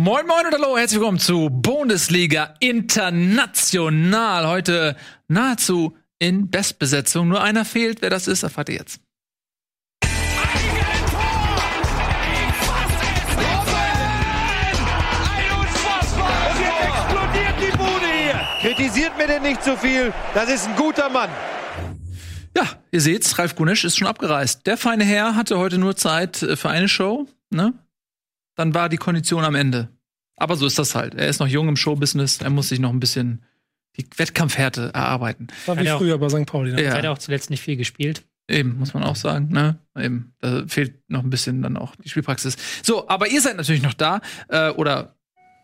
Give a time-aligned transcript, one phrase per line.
[0.00, 4.46] Moin Moin und hallo, herzlich willkommen zu Bundesliga International.
[4.46, 4.94] Heute
[5.26, 7.26] nahezu in Bestbesetzung.
[7.26, 8.00] Nur einer fehlt.
[8.00, 9.00] Wer das ist, erfahrt ihr jetzt.
[18.60, 20.12] Kritisiert mir denn nicht zu so viel.
[20.32, 21.30] Das ist ein guter Mann.
[22.56, 24.64] Ja, ihr seht's, Ralf Gunesch ist schon abgereist.
[24.64, 27.74] Der feine Herr hatte heute nur Zeit äh, für eine Show, ne?
[28.58, 29.88] Dann war die Kondition am Ende.
[30.36, 31.14] Aber so ist das halt.
[31.14, 33.44] Er ist noch jung im Showbusiness, er muss sich noch ein bisschen
[33.96, 35.46] die Wettkampfhärte erarbeiten.
[35.66, 36.44] War wie früher auch, bei St.
[36.44, 36.72] Pauli.
[36.72, 36.82] Ne?
[36.82, 36.94] Ja.
[36.94, 38.24] Hat er auch zuletzt nicht viel gespielt.
[38.48, 39.78] Eben, muss man auch sagen, ne?
[39.96, 42.56] Eben, da fehlt noch ein bisschen dann auch die Spielpraxis.
[42.82, 45.14] So, aber ihr seid natürlich noch da, äh, oder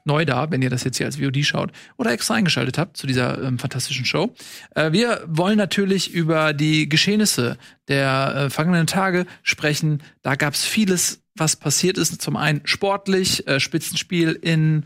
[0.05, 3.07] neu da, wenn ihr das jetzt hier als VOD schaut oder extra eingeschaltet habt zu
[3.07, 4.35] dieser ähm, fantastischen Show.
[4.75, 7.57] Äh, wir wollen natürlich über die Geschehnisse
[7.89, 10.03] der äh, vergangenen Tage sprechen.
[10.23, 12.21] Da gab es vieles, was passiert ist.
[12.21, 14.85] Zum einen sportlich, äh, Spitzenspiel in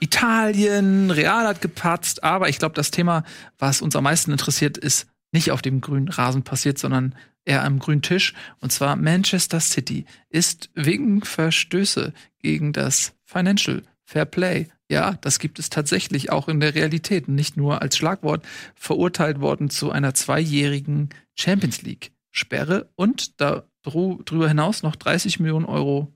[0.00, 3.22] Italien, Real hat gepatzt, aber ich glaube, das Thema,
[3.58, 7.78] was uns am meisten interessiert, ist nicht auf dem grünen Rasen passiert, sondern eher am
[7.78, 8.34] grünen Tisch.
[8.60, 14.68] Und zwar Manchester City ist wegen Verstöße gegen das Financial Fair Play.
[14.88, 19.70] Ja, das gibt es tatsächlich auch in der Realität, nicht nur als Schlagwort, verurteilt worden
[19.70, 26.12] zu einer zweijährigen Champions League Sperre und darüber hinaus noch 30 Millionen Euro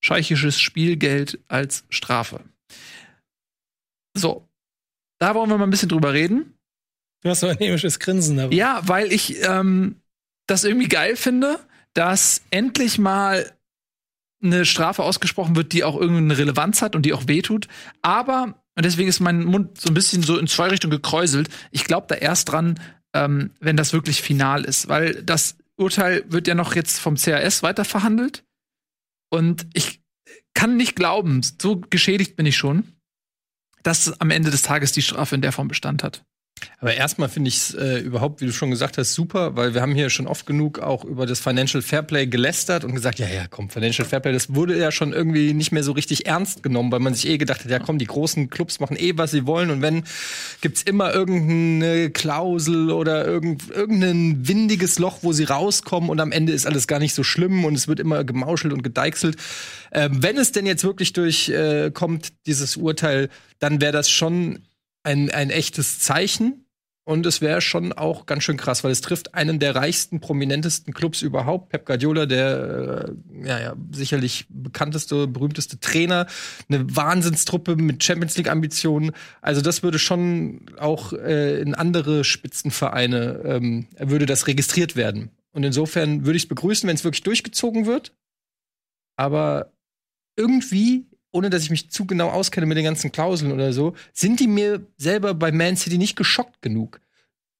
[0.00, 2.44] scheichisches Spielgeld als Strafe.
[4.14, 4.48] So,
[5.18, 6.54] da wollen wir mal ein bisschen drüber reden.
[7.22, 8.54] Du hast so ein hämisches Grinsen dabei.
[8.54, 10.00] Ja, weil ich ähm,
[10.46, 11.58] das irgendwie geil finde,
[11.94, 13.52] dass endlich mal
[14.40, 17.66] eine Strafe ausgesprochen wird, die auch irgendeine Relevanz hat und die auch wehtut.
[18.02, 21.84] Aber, und deswegen ist mein Mund so ein bisschen so in zwei Richtungen gekräuselt, ich
[21.84, 22.78] glaube da erst dran,
[23.14, 24.88] ähm, wenn das wirklich final ist.
[24.88, 28.44] Weil das Urteil wird ja noch jetzt vom CAS weiter verhandelt.
[29.30, 30.00] Und ich
[30.54, 32.92] kann nicht glauben, so geschädigt bin ich schon,
[33.82, 36.24] dass am Ende des Tages die Strafe in der Form Bestand hat.
[36.80, 39.82] Aber erstmal finde ich es äh, überhaupt, wie du schon gesagt hast, super, weil wir
[39.82, 43.48] haben hier schon oft genug auch über das Financial Fairplay gelästert und gesagt, ja, ja,
[43.50, 47.00] komm, Financial Fairplay, das wurde ja schon irgendwie nicht mehr so richtig ernst genommen, weil
[47.00, 49.72] man sich eh gedacht hat, ja, komm, die großen Clubs machen eh, was sie wollen
[49.72, 50.04] und wenn,
[50.60, 56.52] gibt's immer irgendeine Klausel oder irgend, irgendein windiges Loch, wo sie rauskommen und am Ende
[56.52, 59.36] ist alles gar nicht so schlimm und es wird immer gemauschelt und gedeichselt.
[59.90, 64.60] Ähm, wenn es denn jetzt wirklich durchkommt, äh, dieses Urteil, dann wäre das schon
[65.02, 66.64] ein, ein echtes Zeichen.
[67.08, 70.92] Und es wäre schon auch ganz schön krass, weil es trifft einen der reichsten, prominentesten
[70.92, 71.70] Clubs überhaupt.
[71.70, 76.26] Pep Guardiola, der äh, ja, ja, sicherlich bekannteste, berühmteste Trainer,
[76.68, 79.12] eine Wahnsinnstruppe mit Champions League-Ambitionen.
[79.40, 85.30] Also das würde schon auch äh, in andere Spitzenvereine, ähm, würde das registriert werden.
[85.52, 88.12] Und insofern würde ich es begrüßen, wenn es wirklich durchgezogen wird.
[89.16, 89.72] Aber
[90.36, 94.40] irgendwie ohne dass ich mich zu genau auskenne mit den ganzen Klauseln oder so, sind
[94.40, 97.00] die mir selber bei Man City nicht geschockt genug.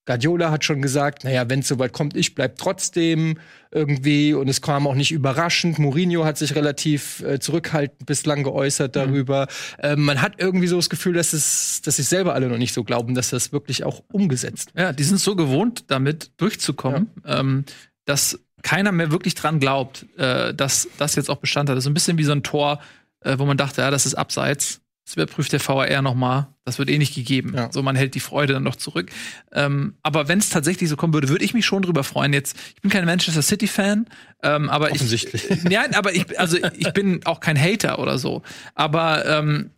[0.08, 3.38] Guardiola hat schon gesagt, naja, wenn es soweit kommt, ich bleib trotzdem
[3.70, 5.78] irgendwie und es kam auch nicht überraschend.
[5.78, 9.00] Mourinho hat sich relativ äh, zurückhaltend bislang geäußert mhm.
[9.00, 9.42] darüber.
[9.42, 9.82] Mhm.
[9.82, 12.72] Ähm, man hat irgendwie so das Gefühl, dass es, dass sich selber alle noch nicht
[12.72, 14.82] so glauben, dass das wirklich auch umgesetzt wird.
[14.82, 17.40] Ja, die sind so gewohnt, damit durchzukommen, ja.
[17.40, 17.66] ähm,
[18.06, 21.76] dass keiner mehr wirklich dran glaubt, äh, dass das jetzt auch Bestand hat.
[21.76, 22.80] Das ist ein bisschen wie so ein Tor,
[23.20, 24.80] äh, wo man dachte, ja, das ist abseits.
[25.04, 26.48] Das überprüft der VAR nochmal.
[26.66, 27.54] Das wird eh nicht gegeben.
[27.56, 27.72] Ja.
[27.72, 29.10] So, man hält die Freude dann noch zurück.
[29.52, 32.34] Ähm, aber wenn es tatsächlich so kommen würde, würde ich mich schon drüber freuen.
[32.34, 34.06] Jetzt, ich bin kein Manchester City-Fan,
[34.42, 35.50] ähm, aber Offensichtlich.
[35.50, 35.64] ich.
[35.70, 38.42] Ja, aber ich, also ich bin auch kein Hater oder so.
[38.74, 39.70] Aber ähm,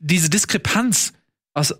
[0.00, 1.12] diese Diskrepanz
[1.54, 1.74] aus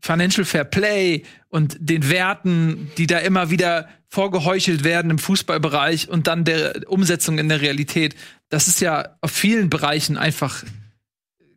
[0.00, 6.26] Financial Fair Play und den Werten, die da immer wieder vorgeheuchelt werden im Fußballbereich und
[6.26, 8.14] dann der Umsetzung in der Realität,
[8.50, 10.62] das ist ja auf vielen Bereichen einfach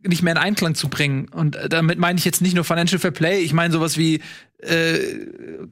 [0.02, 1.28] nicht mehr in Einklang zu bringen.
[1.28, 4.20] Und damit meine ich jetzt nicht nur Financial Fair Play, ich meine sowas wie
[4.58, 4.98] äh,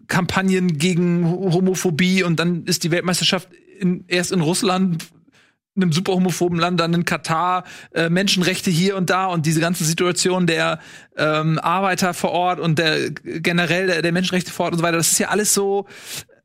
[0.07, 5.07] Kampagnen gegen Homophobie und dann ist die Weltmeisterschaft in, erst in Russland
[5.77, 7.65] einem super homophoben Land, dann in Katar,
[7.95, 10.81] äh, Menschenrechte hier und da und diese ganze Situation der
[11.17, 14.97] ähm, Arbeiter vor Ort und der generell der, der Menschenrechte vor Ort und so weiter,
[14.97, 15.87] das ist ja alles so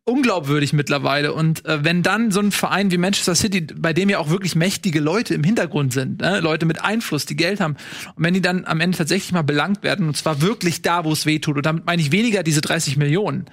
[0.03, 1.33] unglaubwürdig mittlerweile.
[1.33, 4.55] Und äh, wenn dann so ein Verein wie Manchester City, bei dem ja auch wirklich
[4.55, 6.39] mächtige Leute im Hintergrund sind, ne?
[6.39, 7.75] Leute mit Einfluss, die Geld haben,
[8.15, 11.11] und wenn die dann am Ende tatsächlich mal belangt werden, und zwar wirklich da, wo
[11.11, 13.45] es weh tut, und damit meine ich weniger diese 30 Millionen,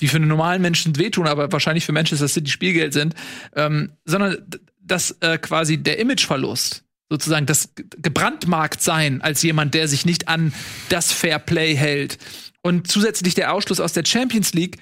[0.00, 3.14] die für einen normalen Menschen wehtun, aber wahrscheinlich für Manchester City Spielgeld sind,
[3.54, 4.38] ähm, sondern
[4.82, 10.52] dass äh, quasi der Imageverlust sozusagen das gebrandmarkt sein als jemand, der sich nicht an
[10.88, 12.18] das Fair Play hält
[12.62, 14.78] und zusätzlich der Ausschluss aus der Champions League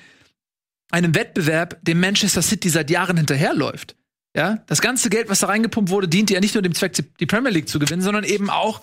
[0.91, 3.97] einem Wettbewerb, dem Manchester City seit Jahren hinterherläuft.
[4.37, 7.27] Ja, das ganze Geld, was da reingepumpt wurde, diente ja nicht nur dem Zweck, die
[7.27, 8.81] Premier League zu gewinnen, sondern eben auch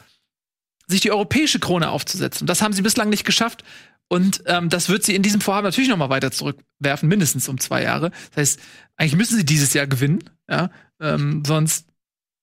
[0.88, 2.44] sich die europäische Krone aufzusetzen.
[2.44, 3.64] Und das haben sie bislang nicht geschafft.
[4.10, 7.60] Und ähm, das wird sie in diesem Vorhaben natürlich noch mal weiter zurückwerfen, mindestens um
[7.60, 8.12] zwei Jahre.
[8.34, 8.60] Das heißt,
[8.96, 10.70] eigentlich müssen sie dieses Jahr gewinnen, ja,
[11.02, 11.88] ähm, sonst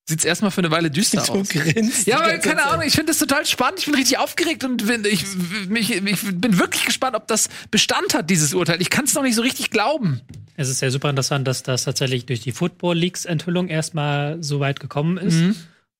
[0.06, 1.48] sieht's erstmal für eine Weile düster So aus.
[1.48, 2.66] grinst Ja, aber keine.
[2.66, 3.78] Ahnung, ich finde das total spannend.
[3.78, 5.24] Ich bin richtig aufgeregt und bin, ich,
[5.70, 8.82] mich, ich bin wirklich gespannt, ob das Bestand hat, dieses Urteil.
[8.82, 10.20] Ich kann es noch nicht so richtig glauben.
[10.56, 14.60] Es ist ja super interessant, dass das tatsächlich durch die Football Leaks Enthüllung erstmal so
[14.60, 15.56] weit gekommen ist, Mhm.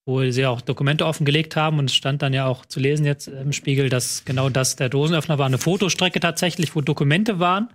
[0.07, 3.29] Wo sie auch Dokumente offengelegt haben und es stand dann ja auch zu lesen jetzt
[3.29, 7.69] im Spiegel, dass genau das der Dosenöffner war, eine Fotostrecke tatsächlich, wo Dokumente waren,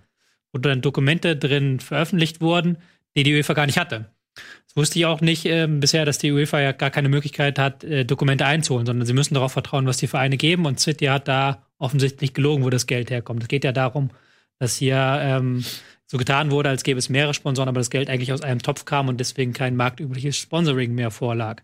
[0.52, 2.78] wo dann Dokumente drin veröffentlicht wurden,
[3.16, 4.06] die die UEFA gar nicht hatte.
[4.34, 7.82] Das wusste ich auch nicht ähm, bisher, dass die UEFA ja gar keine Möglichkeit hat,
[7.82, 10.66] äh, Dokumente einzuholen, sondern sie müssen darauf vertrauen, was die Vereine geben.
[10.66, 13.42] Und City hat da offensichtlich gelogen, wo das Geld herkommt.
[13.42, 14.10] Es geht ja darum,
[14.60, 15.64] dass hier ähm,
[16.06, 18.84] so getan wurde, als gäbe es mehrere Sponsoren, aber das Geld eigentlich aus einem Topf
[18.84, 21.62] kam und deswegen kein marktübliches Sponsoring mehr vorlag.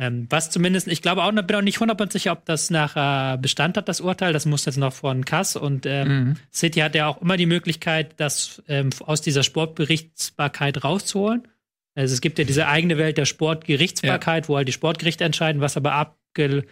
[0.00, 3.76] Ähm, was zumindest, ich glaube auch, bin auch nicht 100% sicher, ob das nachher Bestand
[3.76, 4.32] hat, das Urteil.
[4.32, 8.14] Das muss jetzt noch von Kass und ähm, City hat ja auch immer die Möglichkeit,
[8.18, 11.48] das ähm, aus dieser Sportberichtsbarkeit rauszuholen.
[11.96, 15.76] Also es gibt ja diese eigene Welt der Sportgerichtsbarkeit, wo halt die Sportgerichte entscheiden, was
[15.76, 16.64] aber abge,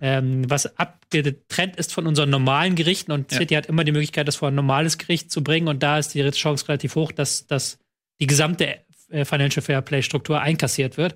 [0.00, 3.12] ähm, was abgetrennt ist von unseren normalen Gerichten.
[3.12, 3.38] Und Ja.
[3.38, 5.68] City hat immer die Möglichkeit, das vor ein normales Gericht zu bringen.
[5.68, 7.78] Und da ist die Chance relativ hoch, dass, dass
[8.18, 8.80] die gesamte
[9.10, 11.14] äh, Financial Fair Play Struktur einkassiert wird.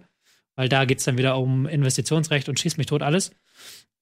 [0.58, 3.30] Weil da geht's dann wieder um Investitionsrecht und schießt mich tot alles.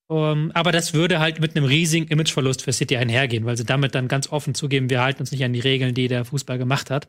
[0.07, 3.95] Um, aber das würde halt mit einem riesigen Imageverlust für City einhergehen, weil sie damit
[3.95, 6.89] dann ganz offen zugeben, wir halten uns nicht an die Regeln, die der Fußball gemacht
[6.89, 7.09] hat.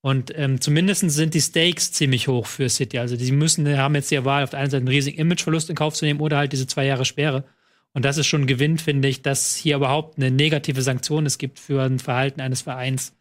[0.00, 2.98] Und ähm, zumindest sind die Stakes ziemlich hoch für City.
[2.98, 5.76] Also die müssen, haben jetzt die Wahl, auf der einen Seite einen riesigen Imageverlust in
[5.76, 7.44] Kauf zu nehmen oder halt diese zwei Jahre Sperre.
[7.92, 11.36] Und das ist schon ein Gewinn, finde ich, dass hier überhaupt eine negative Sanktion es
[11.36, 13.14] gibt für ein Verhalten eines Vereins,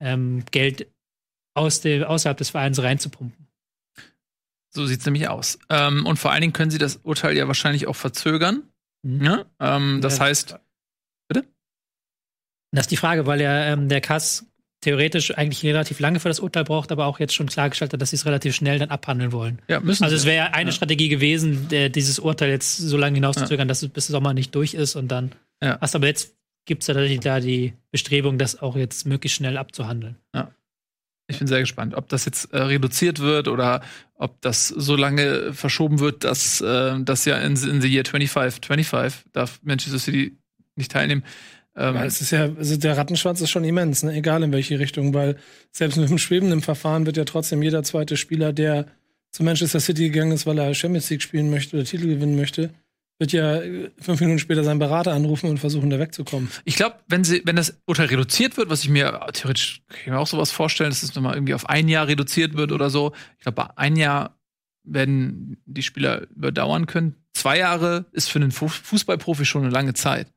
[0.00, 0.86] ähm, Geld
[1.52, 3.47] aus dem, außerhalb des Vereins reinzupumpen.
[4.70, 5.58] So sieht's nämlich aus.
[5.70, 8.62] Ähm, und vor allen Dingen können sie das Urteil ja wahrscheinlich auch verzögern.
[9.02, 9.24] Mhm.
[9.24, 9.44] Ja?
[9.60, 10.24] Ähm, das Ja.
[10.24, 10.58] heißt,
[12.70, 14.44] Das ist die Frage, weil ja ähm, der Kass
[14.82, 18.10] theoretisch eigentlich relativ lange für das Urteil braucht, aber auch jetzt schon klargestellt hat, dass
[18.10, 19.58] sie es relativ schnell dann abhandeln wollen.
[19.68, 20.74] ja, müssen Also es wäre ja eine Ja.
[20.76, 24.74] Strategie gewesen, der, dieses Urteil jetzt so lange hinauszuzögern, dass es bis Sommer nicht durch
[24.74, 25.32] ist und dann.
[25.62, 25.78] Ja.
[25.80, 26.34] Was aber jetzt
[26.66, 30.16] gibt es tatsächlich da die Bestrebung, das auch jetzt möglichst schnell abzuhandeln.
[31.30, 33.82] Ich bin sehr gespannt, ob das jetzt äh, reduziert wird oder
[34.14, 38.64] ob das so lange verschoben wird, dass äh, das ja in, in the year 25,
[38.66, 40.38] 25 darf Manchester City
[40.74, 41.22] nicht teilnehmen.
[41.76, 44.14] Ähm, Ja, es ist ja, also der Rattenschwanz ist schon immens, ne?
[44.14, 45.36] egal in welche Richtung, weil
[45.70, 48.86] selbst mit dem schwebenden Verfahren wird ja trotzdem jeder zweite Spieler, der
[49.30, 52.70] zu Manchester City gegangen ist, weil er Champions League spielen möchte oder Titel gewinnen möchte,
[53.18, 56.48] wird ja äh, fünf Minuten später seinen Berater anrufen und versuchen, da wegzukommen.
[56.64, 60.06] Ich glaube, wenn sie, wenn das Urteil reduziert wird, was ich mir theoretisch kann ich
[60.06, 63.12] mir auch sowas vorstellen, dass es nochmal irgendwie auf ein Jahr reduziert wird oder so.
[63.38, 64.38] Ich glaube, ein Jahr
[64.84, 67.16] werden die Spieler überdauern können.
[67.34, 70.32] Zwei Jahre ist für einen Fu Fußballprofi schon eine lange Zeit.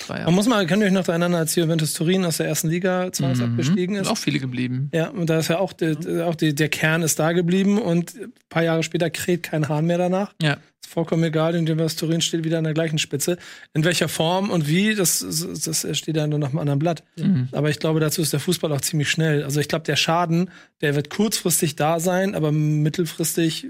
[0.00, 2.68] Zwei Man muss mal, könnt ihr euch noch erinnern, als Juventus Turin aus der ersten
[2.68, 4.10] Liga zwangsabgestiegen Sind ist?
[4.10, 4.90] auch viele geblieben.
[4.94, 8.14] Ja, und da ist ja auch, der, auch die, der Kern ist da geblieben und
[8.16, 10.32] ein paar Jahre später kräht kein Hahn mehr danach.
[10.40, 10.54] Ja.
[10.82, 13.36] Ist vollkommen egal, und Juventus Turin steht wieder an der gleichen Spitze.
[13.74, 17.04] In welcher Form und wie, das, das steht dann noch einem anderen Blatt.
[17.18, 17.48] Mhm.
[17.52, 19.44] Aber ich glaube, dazu ist der Fußball auch ziemlich schnell.
[19.44, 20.50] Also ich glaube, der Schaden,
[20.80, 23.66] der wird kurzfristig da sein, aber mittelfristig,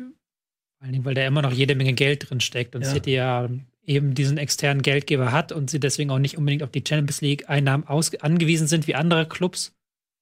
[0.79, 2.91] Vor allen Dingen, weil da immer noch jede Menge Geld drin steckt und Ja.
[2.91, 3.49] City ja
[3.85, 7.85] eben diesen externen Geldgeber hat und sie deswegen auch nicht unbedingt auf die Champions League-Einnahmen
[7.87, 9.73] angewiesen sind wie andere Clubs.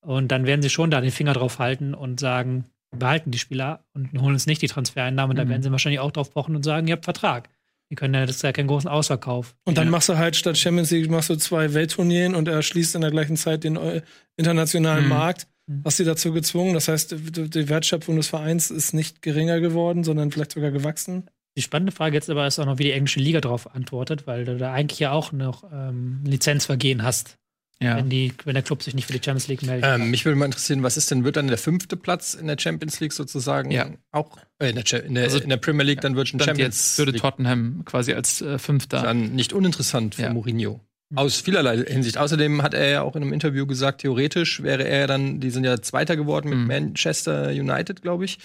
[0.01, 3.39] Und dann werden sie schon da den Finger drauf halten und sagen, wir behalten die
[3.39, 5.31] Spieler und holen uns nicht die Transfereinnahmen.
[5.33, 5.49] Und da Mhm.
[5.51, 7.49] werden sie wahrscheinlich auch drauf pochen und sagen, ihr habt Vertrag.
[7.91, 9.57] Die können ja, das ist ja keinen großen Ausverkauf.
[9.65, 9.91] und dann Ja.
[9.91, 13.11] machst du halt statt Champions League machst du zwei Weltturnieren und er schließt in der
[13.11, 14.03] gleichen Zeit den äh,
[14.37, 15.09] internationalen Mhm.
[15.11, 15.47] Markt.
[15.67, 15.83] Mhm.
[15.85, 16.75] Hast sie dazu gezwungen?
[16.75, 21.29] Das heißt, die Wertschöpfung des Vereins ist nicht geringer geworden, sondern vielleicht sogar gewachsen.
[21.59, 24.45] Die spannende Frage jetzt aber ist auch noch, wie die englische Liga darauf antwortet, weil
[24.45, 27.37] du da eigentlich ja auch noch ähm, Lizenzvergehen hast,
[27.83, 27.97] Ja.
[27.97, 29.91] wenn, die, wenn der Club sich nicht für die Champions League meldet.
[29.93, 32.57] Ähm, mich würde mal interessieren, was ist denn, wird dann der fünfte Platz in der
[32.61, 33.91] Champions League sozusagen Ja.
[34.13, 36.77] auch äh, in, der, in, der, Also, in der Premier League dann wird schon Champions
[36.91, 39.03] jetzt würde League Tottenham quasi als äh, Fünfter.
[39.03, 40.33] dann nicht uninteressant für Ja.
[40.33, 40.81] Mourinho.
[41.17, 42.19] Aus vielerlei Hinsicht.
[42.19, 45.65] Außerdem hat er ja auch in einem Interview gesagt, theoretisch wäre er dann, die sind
[45.65, 46.67] ja Zweiter geworden mit Mhm.
[46.67, 48.39] Manchester United, glaube ich,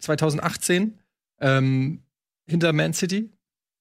[0.00, 0.98] 2018,
[1.40, 2.00] ähm,
[2.48, 3.30] hinter Man City.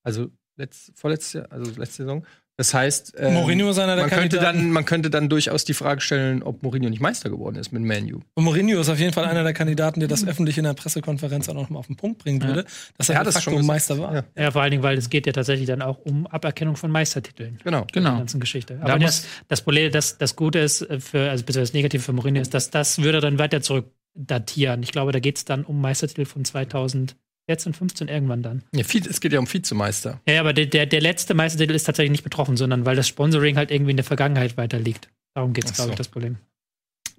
[0.04, 2.26] Also letzt, vorletzte, Jahr, also letzte Saison.
[2.60, 5.76] Das heißt, ähm, Mourinho ist einer der man könnte, dann, man könnte dann durchaus die
[5.76, 8.22] Frage stellen, ob Mourinho nicht Meister geworden ist mit Manu.
[8.34, 11.48] Und Mourinho ist auf jeden Fall einer der Kandidaten, der das öffentlich in der Pressekonferenz
[11.50, 12.66] auch noch mal auf den Punkt bringen würde,
[12.98, 13.64] dass er, Er hat de das schon.
[13.64, 14.12] Meister war.
[14.16, 14.24] Ja.
[14.36, 17.60] Ja, vor allen Dingen, weil es geht ja tatsächlich dann auch um Aberkennung von Meistertiteln.
[17.64, 17.82] Genau.
[17.82, 18.18] Der Genau.
[18.18, 18.78] ganzen Geschichte.
[18.78, 21.74] Da Aber muss- das, das Problem, das, das Gute ist äh, für, also beziehungsweise das
[21.74, 24.82] Negative für Mourinho ist, dass das würde dann weiter zurück datieren.
[24.82, 27.16] Ich glaube, da geht es dann um Meistertitel von 2000,
[27.48, 28.64] 14, 15 irgendwann dann.
[28.74, 30.20] Ja, es geht ja um Vizemeister.
[30.28, 33.56] Ja, aber der, der, der letzte Meistertitel ist tatsächlich nicht betroffen, sondern weil das Sponsoring
[33.56, 35.10] halt irgendwie in der Vergangenheit weiter liegt.
[35.34, 35.92] Darum geht es, glaube so.
[35.94, 36.38] ich, das Problem.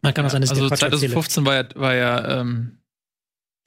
[0.03, 1.01] Man kann auch sein, dass also den Quatsch erzähle.
[1.13, 2.79] 2015 war ja, war ja ähm,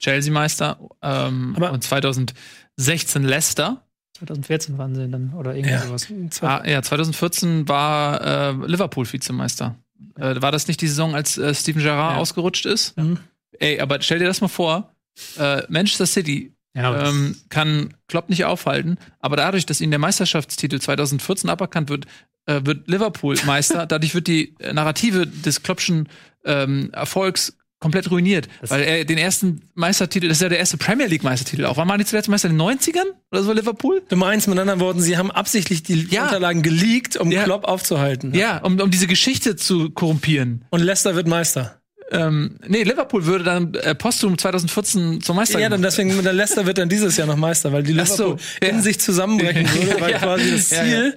[0.00, 3.84] Chelsea Meister ähm, Aber- und 2016 Leicester.
[4.18, 5.80] 2014 waren sie dann oder irgendwie Ja.
[5.80, 6.06] sowas.
[6.42, 8.20] Ah, ja, 2014 war
[8.52, 9.76] äh, Liverpool Vizemeister.
[10.16, 12.18] Äh, war das nicht die Saison, als äh, Steven Gerrard Ja.
[12.18, 12.96] ausgerutscht ist?
[12.96, 13.18] Mhm.
[13.58, 14.94] Ey, aber stell dir das mal vor.
[15.38, 20.78] Äh, Manchester City Ja, ähm, kann Klopp nicht aufhalten, aber dadurch, dass ihnen der Meisterschaftstitel
[20.80, 22.06] 2014 aberkannt wird,
[22.46, 23.84] äh, wird Liverpool Meister.
[23.88, 26.08] dadurch wird die äh, Narrative des Kloppschen
[26.44, 30.76] ähm, Erfolgs komplett ruiniert, Das- weil er den ersten Meistertitel, das ist ja der erste
[30.78, 31.76] Premier League Meistertitel auch.
[31.76, 34.02] Wann waren die zuletzt Meister in den 90ern oder so Liverpool?
[34.08, 36.24] Du meinst mit anderen Worten, sie haben absichtlich die Ja.
[36.24, 37.42] Unterlagen geleakt, um Ja.
[37.44, 38.32] Klopp aufzuhalten.
[38.34, 40.64] Ja, um, um diese Geschichte zu korrumpieren.
[40.70, 41.81] Und Leicester wird Meister.
[42.12, 45.98] Ähm, nee, Liverpool würde dann äh, posthum 2014 zum Meister Ja, dann gemacht.
[45.98, 48.68] deswegen, der Leicester wird dann dieses Jahr noch Meister, weil die Ach so, Liverpool ja.
[48.68, 50.18] in sich zusammenbrechen würde, weil Ja.
[50.18, 51.16] quasi das Ziel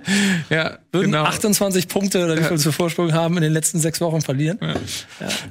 [0.50, 1.24] ja, würden genau.
[1.26, 4.58] 28 Punkte oder wie viel zu Vorsprung haben in den letzten sechs Wochen verlieren.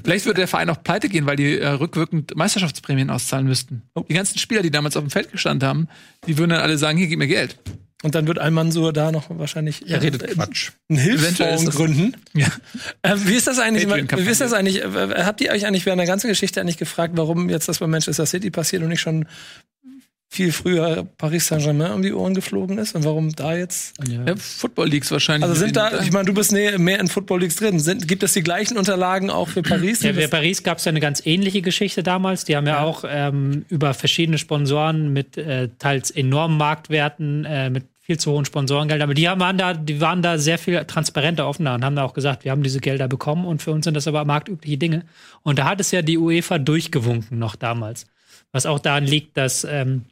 [0.03, 3.83] Vielleicht würde der Verein auch pleite gehen, weil die äh, rückwirkend Meisterschaftsprämien auszahlen müssten.
[4.09, 5.89] Die ganzen Spieler, die damals auf dem Feld gestanden haben,
[6.27, 7.57] die würden dann alle sagen, hier, gib mir Geld.
[8.05, 10.73] Und dann wird Almansur da noch wahrscheinlich Er äh, redet Quatsch.
[10.91, 12.15] einen Hilfsfonds gründen.
[12.35, 12.49] Ja.
[13.03, 13.89] Ähm, wie ist das eigentlich?
[13.89, 14.85] Wie ist das eigentlich?
[14.85, 17.87] äh, Habt ihr euch eigentlich während der ganzen Geschichte eigentlich gefragt, warum jetzt das bei
[17.87, 19.27] Manchester City passiert und nicht schon
[20.31, 23.95] viel früher Paris Saint-Germain um die Ohren geflogen ist und warum da jetzt?
[24.09, 25.49] Ja, Football Leagues wahrscheinlich.
[25.49, 27.79] Also sind da, ich meine, du bist näher, mehr in Football Leagues drin.
[27.79, 30.03] Sind, gibt es die gleichen Unterlagen auch für Paris?
[30.03, 32.45] Ja, bei Paris gab es ja eine ganz ähnliche Geschichte damals.
[32.45, 37.85] Die haben ja, auch ähm, über verschiedene Sponsoren mit äh, teils enormen Marktwerten, äh, mit
[38.05, 39.07] viel zu hohen Sponsorengeldern.
[39.07, 42.05] Aber die haben, waren, da, die waren da sehr viel transparenter, offener und haben da
[42.05, 45.07] auch gesagt, wir haben diese Gelder bekommen und für uns sind das aber marktübliche Dinge.
[45.43, 48.07] Und da hat es ja die UEFA durchgewunken noch damals.
[48.53, 50.05] Was auch daran liegt, dass ähm,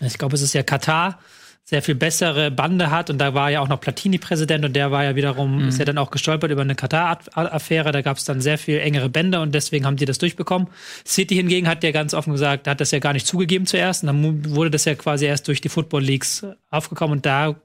[0.00, 1.18] ich glaube, es ist ja Katar
[1.66, 3.08] sehr viel bessere Bande hat.
[3.08, 5.86] Und da war ja auch noch Platini Präsident und der war ja wiederum, ist ja
[5.86, 9.54] dann auch gestolpert über eine Katar-Affäre, da gab es dann sehr viel engere Bänder und
[9.54, 10.68] deswegen haben die das durchbekommen.
[11.06, 14.04] City hingegen hat ja ganz offen gesagt, hat das ja gar nicht zugegeben zuerst.
[14.04, 17.16] Und dann wurde das ja quasi erst durch die Football Leagues aufgekommen.
[17.16, 17.56] Und da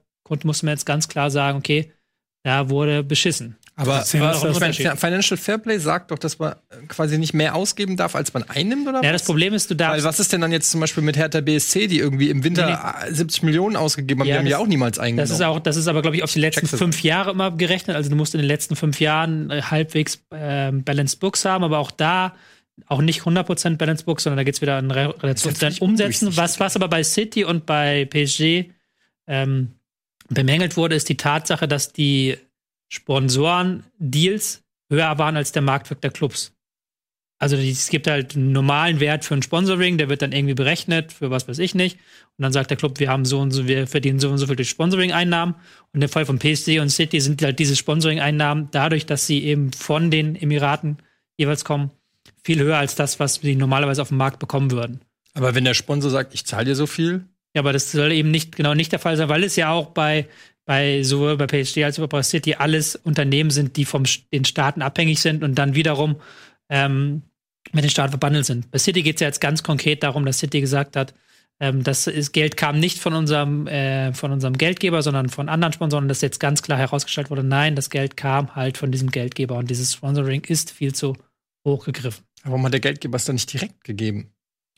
[0.44, 1.92] musste man jetzt ganz klar sagen, okay,
[2.42, 3.56] da wurde beschissen.
[3.76, 4.02] Aber.
[4.02, 6.54] Financial Fairplay sagt doch, dass man
[6.88, 9.22] quasi nicht mehr ausgeben darf, als man einnimmt, oder Ja, was?
[9.22, 11.40] das Problem ist, du Weil darfst was ist denn dann jetzt zum Beispiel mit Hertha
[11.40, 14.58] BSC, die irgendwie im Winter äh, 70 Millionen ausgegeben haben, Ja, die haben das- ja
[14.58, 15.28] auch niemals eingenommen.
[15.28, 17.96] Das ist auch, das ist aber, glaube ich, auf die letzten fünf Jahre immer gerechnet.
[17.96, 21.78] Also du musst in den letzten fünf Jahren äh, halbwegs ähm, Balanced Books haben, aber
[21.78, 22.34] auch da
[22.86, 26.36] auch nicht 100% Balanced Books, sondern da geht es wieder an Re Relation zu Umsetzen.
[26.36, 28.70] Was, was aber bei City und bei PSG
[29.26, 29.72] ähm,
[30.28, 32.36] bemängelt wurde, ist die Tatsache, dass die
[32.90, 36.52] Sponsoren-Deals höher waren als der Marktwert der Clubs.
[37.38, 41.10] Also es gibt halt einen normalen Wert für ein Sponsoring, der wird dann irgendwie berechnet,
[41.10, 41.96] für was weiß ich nicht.
[42.36, 44.46] Und dann sagt der Club, wir haben so und so, wir verdienen so und so
[44.46, 45.54] viel durch Sponsoring-Einnahmen.
[45.94, 49.72] Und im Fall von PSG und City sind halt diese Sponsoring-Einnahmen dadurch, dass sie eben
[49.72, 50.98] von den Emiraten
[51.38, 51.92] jeweils kommen,
[52.44, 55.00] viel höher als das, was sie normalerweise auf dem Markt bekommen würden.
[55.32, 58.30] Aber wenn der Sponsor sagt, ich zahle dir so viel, Ja, aber das soll eben
[58.30, 60.28] nicht genau nicht der Fall sein, weil es ja auch bei
[60.66, 64.82] bei sowohl bei PSG als auch bei City alles Unternehmen sind, die vom den Staaten
[64.82, 66.16] abhängig sind und dann wiederum
[66.68, 67.22] ähm,
[67.72, 68.70] mit den Staaten verbandelt sind.
[68.70, 71.14] Bei City geht es ja jetzt ganz konkret darum, dass City gesagt hat,
[71.60, 75.72] ähm, das ist, Geld kam nicht von unserem äh, von unserem Geldgeber, sondern von anderen
[75.72, 76.08] Sponsoren.
[76.08, 79.70] Das jetzt ganz klar herausgestellt wurde, nein, das Geld kam halt von diesem Geldgeber und
[79.70, 81.16] dieses Sponsoring ist viel zu
[81.66, 84.32] hoch gegriffen, warum hat der Geldgeber es dann nicht direkt gegeben?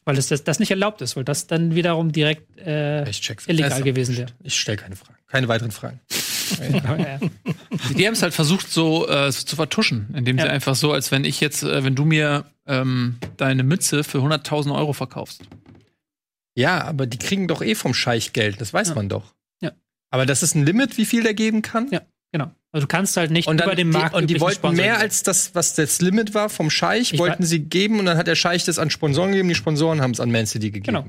[0.05, 3.03] Weil es das, das nicht erlaubt ist, weil das dann wiederum direkt äh,
[3.47, 4.31] illegal Also, gewesen wäre.
[4.43, 5.19] Ich stelle keine Fragen.
[5.29, 6.01] Keine weiteren Fragen.
[7.97, 10.51] Die haben es halt versucht, so äh, so zu vertuschen, indem sie Ja.
[10.51, 14.75] einfach so, als wenn ich jetzt, äh, wenn du mir ähm, deine Mütze für 100.000
[14.75, 15.43] Euro verkaufst.
[16.55, 18.95] Ja, aber die kriegen doch eh vom Scheich Geld, das weiß Ja.
[18.95, 19.35] man doch.
[19.61, 19.73] Ja.
[20.11, 21.89] Aber das ist ein Limit, wie viel der geben kann?
[21.91, 22.03] Ja.
[22.33, 22.51] Genau.
[22.75, 24.95] Also du kannst halt nicht Und, über dem Markt die, und die wollten Sponsor mehr
[24.95, 25.03] gehen.
[25.03, 28.27] als das, was das Limit war vom Scheich, Ich wollten sie geben und dann hat
[28.27, 30.85] der Scheich das an Sponsoren gegeben, die Sponsoren haben es an Man City gegeben.
[30.87, 31.09] Genau.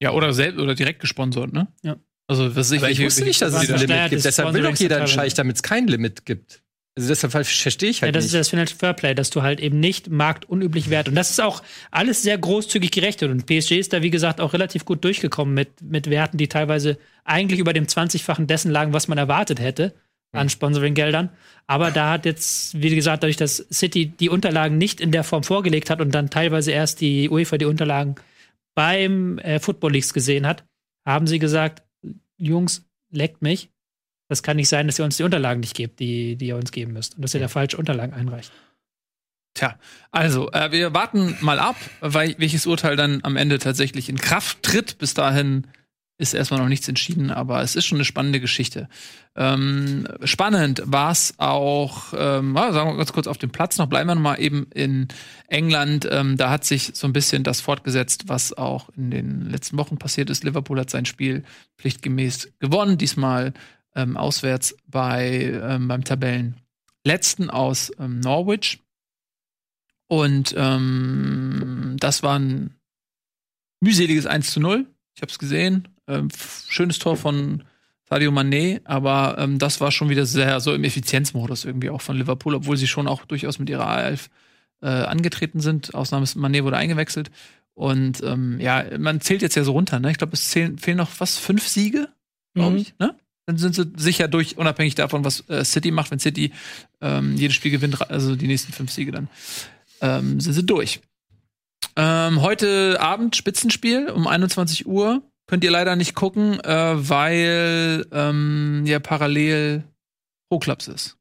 [0.00, 1.68] Ja, oder selbst oder direkt gesponsert, ne?
[1.82, 1.96] Ja.
[2.28, 4.24] Also, was ich, Aber ich wusste nicht, dass es ein Limit gibt.
[4.24, 5.08] Deshalb will doch jeder einen.
[5.08, 6.62] Scheich, damit es kein Limit gibt.
[7.00, 8.40] Also deshalb verstehe ich Ja, halt das ist nicht.
[8.40, 11.08] das Financial Fairplay, dass du halt eben nicht marktunüblich wert.
[11.08, 13.30] Und das ist auch alles sehr großzügig gerechnet.
[13.30, 16.98] Und PSG ist da, wie gesagt, auch relativ gut durchgekommen mit, mit Werten, die teilweise
[17.24, 19.94] eigentlich über dem 20-fachen dessen lagen, was man erwartet hätte
[20.32, 21.30] an Sponsoring-Geldern.
[21.66, 25.42] Aber da hat jetzt, wie gesagt, dadurch, dass City die Unterlagen nicht in der Form
[25.42, 28.14] vorgelegt hat und dann teilweise erst die UEFA die Unterlagen
[28.76, 30.64] beim äh, Football Leagues gesehen hat,
[31.04, 31.82] haben sie gesagt,
[32.36, 33.70] Jungs, leckt mich.
[34.30, 36.70] Das kann nicht sein, dass ihr uns die Unterlagen nicht gebt, die, die ihr uns
[36.70, 37.16] geben müsst.
[37.16, 38.52] Und dass ihr da falsche Unterlagen einreicht.
[39.54, 39.76] Tja,
[40.12, 44.62] also, äh, wir warten mal ab, weil, welches Urteil dann am Ende tatsächlich in Kraft
[44.62, 44.98] tritt.
[44.98, 45.66] Bis dahin
[46.16, 48.88] ist erstmal noch nichts entschieden, aber es ist schon eine spannende Geschichte.
[49.34, 53.88] Ähm, spannend war es auch, ähm, ah, sagen wir ganz kurz auf dem Platz noch,
[53.88, 55.08] bleiben wir noch mal eben in
[55.48, 56.06] England.
[56.08, 59.98] Ähm, da hat sich so ein bisschen das fortgesetzt, was auch in den letzten Wochen
[59.98, 60.44] passiert ist.
[60.44, 61.42] Liverpool hat sein Spiel
[61.78, 63.54] pflichtgemäß gewonnen, diesmal
[63.94, 68.80] ähm, auswärts bei, ähm, beim Tabellenletzten aus ähm, Norwich.
[70.06, 72.74] Und ähm, das war ein
[73.80, 74.86] mühseliges 1 zu 0.
[75.14, 75.88] Ich habe es gesehen.
[76.08, 76.28] Ähm,
[76.68, 77.64] schönes Tor von
[78.08, 82.16] Sadio Mané, aber ähm, das war schon wieder sehr so im Effizienzmodus irgendwie auch von
[82.16, 84.28] Liverpool, obwohl sie schon auch durchaus mit ihrer A11
[84.82, 85.94] äh, angetreten sind.
[85.94, 87.30] Ausnahme ist Mané wurde eingewechselt.
[87.74, 90.10] Und ähm, ja, man zählt jetzt ja so runter, ne?
[90.10, 92.08] Ich glaube, es zählen, fehlen noch was, fünf Siege,
[92.54, 92.76] glaube Mhm.
[92.78, 93.16] ich, ne?
[93.46, 96.10] Dann sind sie sicher durch, unabhängig davon, was äh, City macht.
[96.10, 96.52] Wenn City
[97.00, 99.28] ähm, jedes Spiel gewinnt, also die nächsten fünf Siege, dann
[100.00, 101.00] ähm, sind sie durch.
[101.96, 105.22] Ähm, heute Abend Spitzenspiel um 21 Uhr.
[105.46, 109.82] Könnt ihr leider nicht gucken, äh, weil ähm, ja parallel
[110.48, 111.16] Pro-Clubs ist.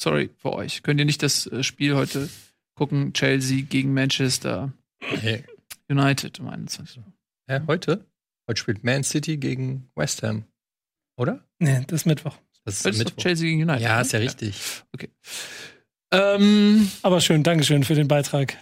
[0.00, 0.82] Sorry für euch.
[0.82, 2.28] Könnt ihr nicht das äh, Spiel heute
[2.74, 3.12] gucken?
[3.12, 5.44] Chelsea gegen Manchester Hey.
[5.88, 7.12] United um 21 Uhr.
[7.48, 8.04] Hä, heute?
[8.48, 10.44] Heute spielt Man City gegen West Ham.
[11.16, 11.44] Oder?
[11.58, 12.36] Nee, das ist Mittwoch.
[12.64, 13.82] Das Das ist doch Chelsea gegen United.
[13.82, 14.02] Ja, ne?
[14.02, 14.56] ist ja richtig.
[16.12, 18.56] Ähm, Aber schön, Dankeschön für den Beitrag.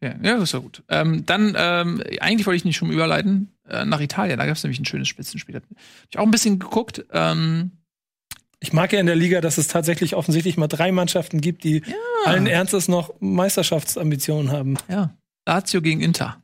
[0.00, 0.82] Ja, ja, das ist ja gut.
[0.88, 4.38] Ähm, dann, ähm, eigentlich wollte ich nicht schon überleiten äh, nach Italien.
[4.38, 5.56] Da gab es nämlich ein schönes Spitzenspiel.
[5.56, 5.62] Hab
[6.10, 7.04] ich auch ein bisschen geguckt.
[7.12, 7.72] Ähm,
[8.60, 11.82] Ich mag ja in der Liga, dass es tatsächlich offensichtlich mal drei Mannschaften gibt, die
[12.24, 14.76] allen Ernstes noch Meisterschaftsambitionen haben.
[14.88, 16.42] ja, Lazio gegen Inter.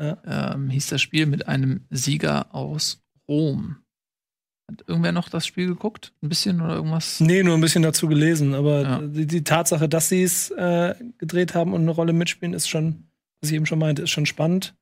[0.00, 0.52] Ja.
[0.54, 3.76] Ähm, hieß das Spiel mit einem Sieger aus Rom.
[4.70, 6.12] Hat irgendwer noch das Spiel geguckt?
[6.22, 7.18] Ein bisschen oder irgendwas?
[7.20, 8.98] Nee, nur ein bisschen dazu gelesen, aber Ja.
[9.02, 13.04] die, die Tatsache, dass sie es äh, gedreht haben und eine Rolle mitspielen, ist schon,
[13.40, 14.74] was ich eben schon meinte, ist schon spannend.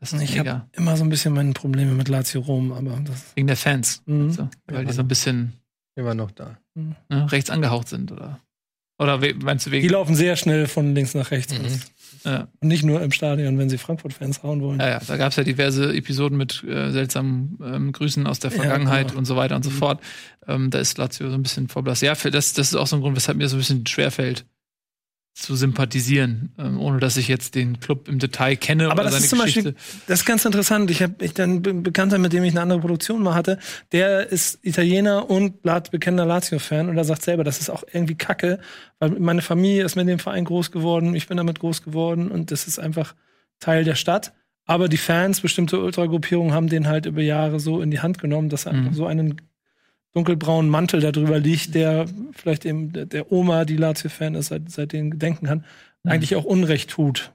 [0.00, 3.32] Das ist Ich habe immer so ein bisschen meine Probleme mit Lazio Rom, aber das.
[3.34, 4.02] Wegen der Fans.
[4.06, 4.30] Mhm.
[4.32, 5.52] So, weil die so ein bisschen
[5.94, 6.56] Immer noch da.
[6.74, 8.38] ne, rechts angehaucht sind, oder?
[9.00, 9.88] Oder meinst du Die wegen?
[9.90, 11.52] laufen sehr schnell von links nach rechts.
[11.52, 11.80] Mhm.
[12.24, 12.48] Ja.
[12.60, 14.80] Und nicht nur im Stadion, wenn sie Frankfurt-Fans hauen wollen.
[14.80, 18.50] Ja, ja, da gab es ja diverse Episoden mit äh, seltsamen ähm, Grüßen aus der
[18.50, 19.18] Vergangenheit genau.
[19.18, 19.74] und so weiter und so Mhm.
[19.74, 20.00] fort.
[20.46, 22.02] Ähm, da ist Lazio so ein bisschen verblasst.
[22.02, 24.44] Ja, für das, das ist auch so ein Grund, weshalb mir so ein bisschen schwerfällt,
[25.38, 29.30] zu sympathisieren, ähm, ohne dass ich jetzt den Club im Detail kenne Aber das ist
[29.30, 29.72] zum Geschichte.
[29.72, 30.90] Beispiel, das ist ganz interessant.
[30.90, 33.58] Ich habe ich dann Bekannter, mit dem ich eine andere Produktion mal hatte,
[33.92, 38.58] der ist Italiener und bekennender Lazio-Fan und er sagt selber, das ist auch irgendwie Kacke,
[38.98, 42.50] weil meine Familie ist mit dem Verein groß geworden, ich bin damit groß geworden und
[42.50, 43.14] das ist einfach
[43.60, 44.32] Teil der Stadt.
[44.66, 48.50] Aber die Fans, bestimmte Ultragruppierungen haben den halt über Jahre so in die Hand genommen,
[48.50, 48.92] dass er Mhm.
[48.92, 49.40] so einen
[50.18, 55.46] dunkelbraunen Mantel darüber liegt, der vielleicht eben der, Oma, die Lazio-Fan ist, seit, seitdem gedenken
[55.46, 55.64] kann,
[56.04, 56.10] Mhm.
[56.12, 57.32] eigentlich auch Unrecht tut.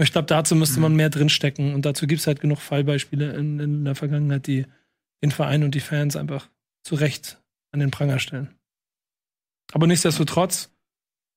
[0.00, 1.74] Ich glaube, dazu müsste man mehr drinstecken.
[1.74, 4.66] Und dazu gibt es halt genug Fallbeispiele in, in der Vergangenheit, die
[5.22, 6.48] den Verein und die Fans einfach
[6.84, 7.40] zu Recht
[7.72, 8.54] an den Pranger stellen.
[9.72, 10.70] Aber nichtsdestotrotz,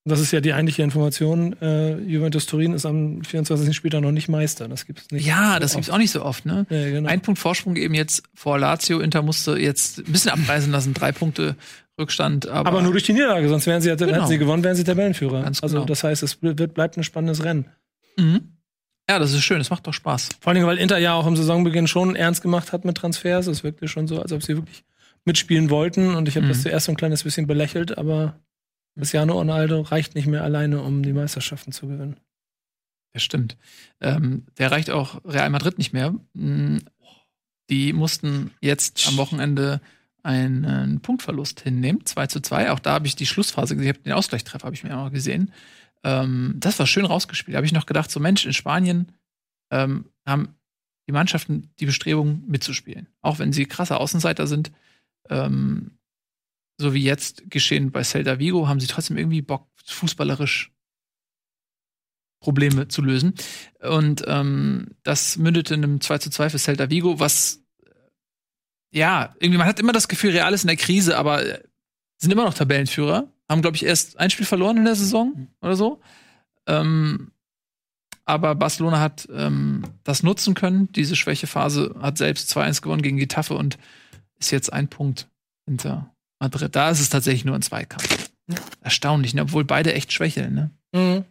[0.03, 3.75] das ist ja die eigentliche Information, äh, Juventus Turin ist am 24.
[3.75, 4.67] Spieltag noch nicht Meister.
[4.67, 5.25] Das gibt es nicht.
[5.25, 6.65] Ja, das gibt's auch nicht so oft, ne?
[6.69, 7.07] Ja, genau.
[7.09, 8.99] Ein Punkt Vorsprung eben jetzt vor Lazio.
[8.99, 11.55] Inter musste jetzt ein bisschen abreißen lassen, drei Punkte
[11.99, 12.47] Rückstand.
[12.47, 14.25] Aber, aber nur durch die Niederlage, sonst wären sie, hätten Genau.
[14.25, 15.43] sie gewonnen, wären sie Tabellenführer.
[15.43, 15.85] Ganz Also genau.
[15.85, 17.65] das heißt, es wird, bleibt ein spannendes Rennen.
[18.17, 18.57] Mhm.
[19.09, 20.29] Ja, das ist schön, das macht doch Spaß.
[20.39, 23.45] Vor allem, weil Inter ja auch im Saisonbeginn schon ernst gemacht hat mit Transfers.
[23.47, 24.83] Es wirkte schon so, als ob sie wirklich
[25.25, 26.15] mitspielen wollten.
[26.15, 26.49] Und ich habe Mhm.
[26.49, 28.39] das zuerst so ein kleines bisschen belächelt, aber
[28.97, 32.19] Cristiano Ronaldo reicht nicht mehr alleine, um die Meisterschaften zu gewinnen.
[33.13, 33.57] Das stimmt.
[33.99, 36.13] Ähm, der reicht auch Real Madrid nicht mehr.
[36.33, 36.77] Mm,
[37.69, 39.81] Die mussten jetzt am Wochenende
[40.23, 42.71] einen Punktverlust hinnehmen, 2 zu 2.
[42.71, 45.51] Auch da habe ich die Schlussphase gesehen, den Ausgleichstreffer habe ich mir auch gesehen.
[46.03, 47.55] Ähm, das war schön rausgespielt.
[47.55, 49.11] Da habe ich noch gedacht, so Mensch, in Spanien
[49.71, 50.55] ähm, haben
[51.07, 53.07] die Mannschaften die Bestrebung mitzuspielen.
[53.21, 54.71] Auch wenn sie krasse Außenseiter sind.
[55.29, 55.91] Ähm,
[56.81, 60.71] so wie jetzt geschehen bei Celta Vigo, haben sie trotzdem irgendwie Bock, fußballerisch
[62.41, 63.35] Probleme zu lösen.
[63.79, 67.61] Und ähm, das mündete in einem 2 zu 2 für Celta Vigo, was
[68.91, 71.63] ja, irgendwie, man hat immer das Gefühl, Real ist in der Krise, aber äh,
[72.17, 73.31] sind immer noch Tabellenführer.
[73.49, 76.01] Haben, glaube ich, erst ein Spiel verloren in der Saison oder so.
[76.67, 77.31] Ähm,
[78.25, 80.91] aber Barcelona hat ähm, das nutzen können.
[80.91, 83.77] Diese Schwächephase hat selbst 2-1 gewonnen gegen Getafe und
[84.39, 85.29] ist jetzt ein Punkt
[85.65, 86.75] hinter Madrid.
[86.75, 88.29] Da ist es tatsächlich nur ein Zweikampf.
[88.81, 89.43] Erstaunlich, ne?
[89.43, 90.53] obwohl beide echt schwächeln.
[90.53, 90.71] Ne?
[90.93, 91.25] Mhm.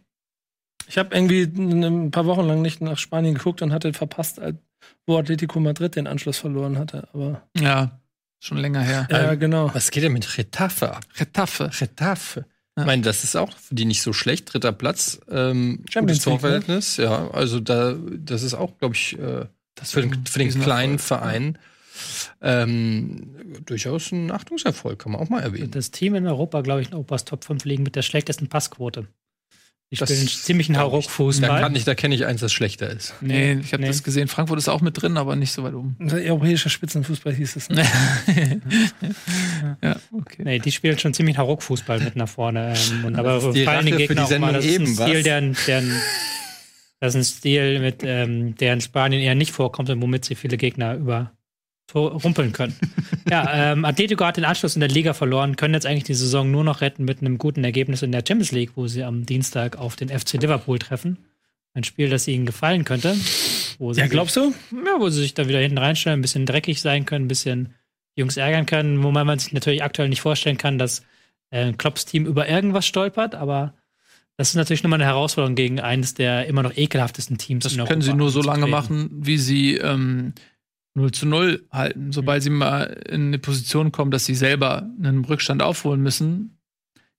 [0.87, 4.41] Ich habe irgendwie ein paar Wochen lang nicht nach Spanien geguckt und hatte verpasst,
[5.05, 7.07] wo Atletico Madrid den Anschluss verloren hatte.
[7.13, 7.99] Aber Ja,
[8.39, 9.07] schon länger her.
[9.11, 9.73] ja, genau.
[9.73, 11.03] Was geht denn mit Retafe ab?
[11.15, 11.69] Getafe.
[11.79, 12.45] Retafe.
[12.79, 14.51] Ich meine, das ist auch für die nicht so schlecht.
[14.53, 16.79] Dritter Platz, ähm, Champions gutes League, ne?
[17.03, 19.45] Ja, also da, das ist auch, glaube ich, äh,
[19.83, 21.57] für, den, für den kleinen Verein
[22.41, 25.71] ähm, durchaus ein Achtungserfolg, kann man auch mal erwähnen.
[25.71, 29.07] Das Team in Europa, glaube ich, in Europas Top 5 liegen mit der schlechtesten Passquote.
[29.93, 30.91] Die Das spielen ziemlich einen glaub ich.
[30.91, 31.59] Da Hauruck-Fußball.
[31.61, 33.13] kann ich, da kenne ich eins, das schlechter ist.
[33.19, 33.89] Nee, ich habe Nee.
[33.89, 34.29] das gesehen.
[34.29, 35.97] Frankfurt ist auch mit drin, aber nicht so weit oben.
[36.09, 37.69] Europäischer Spitzenfußball hieß es.
[37.69, 37.85] Ne?
[39.83, 40.43] ja, okay.
[40.45, 42.73] Nee, die spielen schon ziemlich Hauruck-Fußball mit nach vorne.
[42.75, 44.53] Ähm, und aber Das ist die den Gegner auch mal.
[44.53, 44.87] Das ist ein?
[44.87, 45.91] Stil, deren, deren,
[47.01, 50.35] das ist ein Stil, mit, ähm, der in Spanien eher nicht vorkommt und womit sie
[50.35, 51.33] viele Gegner über
[51.99, 52.75] rumpeln können.
[53.29, 56.49] ja, ähm, Atletico hat den Anschluss in der Liga verloren, können jetzt eigentlich die Saison
[56.49, 59.77] nur noch retten mit einem guten Ergebnis in der Champions League, wo sie am Dienstag
[59.77, 61.17] auf den FC Liverpool treffen.
[61.73, 63.15] Ein Spiel, das ihnen gefallen könnte.
[63.77, 64.53] Wo sie Ja, glaubst du?
[64.71, 67.73] ja, wo sie sich da wieder hinten reinstellen, ein bisschen dreckig sein können, ein bisschen
[68.15, 71.03] Jungs ärgern können, wo man sich natürlich aktuell nicht vorstellen kann, dass
[71.49, 73.73] äh, Klopps Team über irgendwas stolpert, aber
[74.37, 77.63] das ist natürlich nochmal eine Herausforderung gegen eines der immer noch ekelhaftesten Teams.
[77.63, 80.33] Das können sie nur so lange machen, wie sie ähm,
[80.95, 82.11] 0 zu 0 halten.
[82.11, 86.57] Sobald sie mal in eine Position kommen, dass sie selber einen Rückstand aufholen müssen,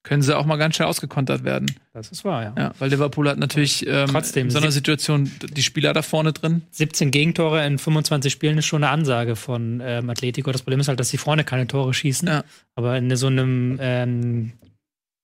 [0.05, 1.73] können sie auch mal ganz schnell ausgekontert werden.
[1.93, 2.55] Das ist wahr, ja.
[2.59, 6.33] Ja, weil Liverpool hat natürlich ähm, Trotzdem, in so einer Situation die Spieler da vorne
[6.33, 6.63] drin.
[6.73, 10.51] 17 Gegentore in 25 Spielen ist schon eine Ansage von ähm, Atletico.
[10.51, 12.27] Das Problem ist halt, dass sie vorne keine Tore schießen.
[12.27, 12.43] Ja.
[12.75, 14.53] Aber in so einem ähm,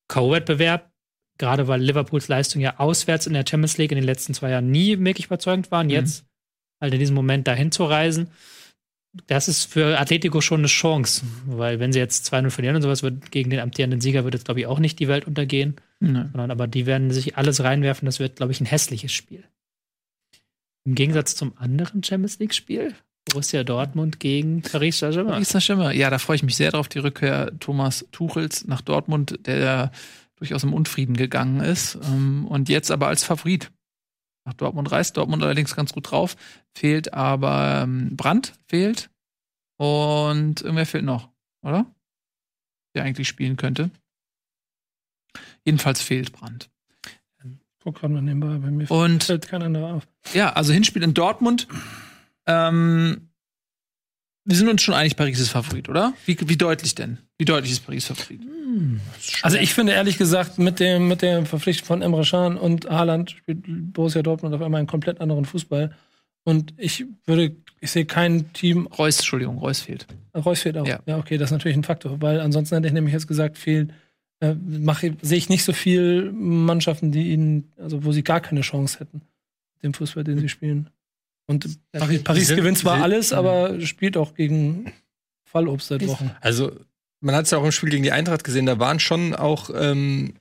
[0.09, 0.91] Co-Wettbewerb,
[1.39, 4.71] gerade weil Liverpools Leistung ja auswärts in der Champions League in den letzten zwei Jahren
[4.71, 5.93] nie wirklich überzeugend waren, Mhm.
[5.93, 6.25] jetzt
[6.81, 8.29] halt in diesem Moment dahin zu reisen,
[9.27, 11.23] das ist für Atletico schon eine Chance.
[11.47, 14.45] Weil wenn sie jetzt 2-0 verlieren und sowas, wird gegen den amtierenden Sieger wird jetzt,
[14.45, 15.77] glaube ich, auch nicht die Welt untergehen.
[16.01, 16.29] Ne.
[16.33, 18.07] Sondern aber die werden sich alles reinwerfen.
[18.07, 19.45] Das wird, glaube ich, ein hässliches Spiel.
[20.85, 22.95] Im Gegensatz zum anderen Champions League-Spiel,
[23.27, 25.33] Borussia Dortmund gegen Paris Saint-Germain.
[25.33, 25.97] Paris Saint-Germain.
[25.97, 29.91] Ja, da freue ich mich sehr drauf, die Rückkehr Thomas Tuchels nach Dortmund, der
[30.37, 33.71] durchaus im Unfrieden gegangen ist ähm, und jetzt aber als Favorit
[34.49, 35.17] nach Dortmund reist.
[35.17, 36.37] Dortmund allerdings ganz gut drauf.
[36.75, 39.11] Fehlt aber ähm, Brandt fehlt
[39.77, 41.29] und irgendwer fehlt noch,
[41.63, 41.87] oder?
[42.95, 43.91] Der eigentlich spielen könnte.
[45.65, 46.71] Jedenfalls fehlt Brandt.
[47.81, 50.09] Guck gerade mal nebenbei, bei mir Und fällt kein anderer auf.
[50.33, 51.69] ja, also Hinspiel in Dortmund.
[52.47, 53.31] Ähm,
[54.45, 56.15] wir sind uns schon einig, Paris ist Favorit, oder?
[56.25, 57.19] Wie, wie deutlich denn?
[57.39, 58.41] Wie deutlich ist Paris Favorit?
[59.43, 63.31] Also ich finde ehrlich gesagt, mit dem, mit der Verpflichtung von Emre Can und Haaland
[63.31, 65.95] spielt Borussia Dortmund auf einmal einen komplett anderen Fußball.
[66.45, 70.07] Und ich würde, ich sehe kein Team, Reus, Entschuldigung, Reus fehlt.
[70.35, 70.87] Reus fehlt auch.
[70.87, 71.01] Ja.
[71.07, 71.19] Ja.
[71.19, 73.93] okay, das ist natürlich ein Faktor, weil ansonsten hätte ich nämlich jetzt gesagt, fehlen,
[74.41, 78.63] äh, mache, sehe ich nicht so viel Mannschaften, die ihnen, also wo sie gar keine
[78.63, 79.23] Chance hätten,
[79.83, 80.91] dem Fußball, den sie spielen.
[81.47, 84.93] Und Paris, Paris gewinnt zwar alles, aber spielt auch gegen
[85.45, 86.31] Fallobst seit Wochen.
[86.41, 86.73] Also,
[87.21, 89.71] man hat es ja auch im Spiel gegen die Eintracht gesehen, da waren schon auch,
[89.75, 90.35] ähm,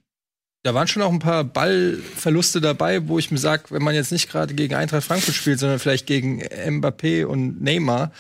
[0.64, 4.12] da waren schon auch ein paar Ballverluste dabei, wo ich mir sage, wenn man jetzt
[4.12, 8.12] nicht gerade gegen Eintracht Frankfurt spielt, sondern vielleicht gegen Mbappé und Neymar,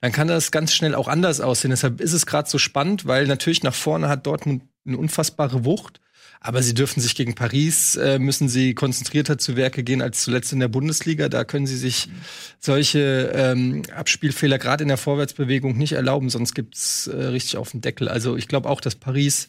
[0.00, 1.70] dann kann das ganz schnell auch anders aussehen.
[1.70, 6.00] Deshalb ist es gerade so spannend, weil natürlich nach vorne hat Dortmund eine unfassbare Wucht.
[6.46, 10.52] Aber sie dürfen sich gegen Paris, äh, müssen sie konzentrierter zu Werke gehen als zuletzt
[10.52, 11.30] in der Bundesliga.
[11.30, 12.10] Da können sie sich
[12.60, 17.80] solche ähm, Abspielfehler gerade in der Vorwärtsbewegung nicht erlauben, sonst gibt's äh, richtig auf den
[17.80, 18.08] Deckel.
[18.10, 19.48] Also ich glaube auch, dass Paris